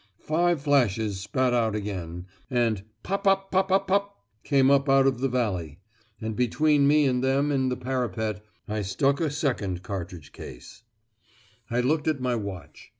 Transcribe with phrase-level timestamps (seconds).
[0.23, 5.19] Five flashes spat out again, and "pop pop pop pop pop" came up out of
[5.19, 5.77] the valley:
[6.19, 10.81] and between me and them in the parapet I stuck a second cartridge case
[11.69, 12.89] I looked at my watch.